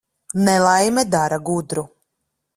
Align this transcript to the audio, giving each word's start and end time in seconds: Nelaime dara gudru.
Nelaime 0.45 1.03
dara 1.15 1.39
gudru. 1.51 1.85